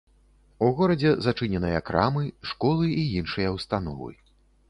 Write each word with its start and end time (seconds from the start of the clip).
У 0.67 0.69
горадзе 0.79 1.11
зачыненыя 1.25 1.81
крамы, 1.91 2.23
школы 2.51 2.85
і 3.01 3.05
іншыя 3.19 3.49
ўстановы. 3.59 4.09